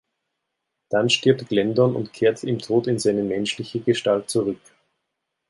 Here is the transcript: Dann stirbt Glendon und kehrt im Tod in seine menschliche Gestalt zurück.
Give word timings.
Dann 0.89 1.11
stirbt 1.11 1.47
Glendon 1.49 1.95
und 1.95 2.11
kehrt 2.11 2.43
im 2.43 2.57
Tod 2.57 2.87
in 2.87 2.97
seine 2.97 3.21
menschliche 3.21 3.81
Gestalt 3.81 4.31
zurück. 4.31 4.57